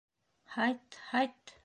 [0.53, 1.57] Һайт, һайт!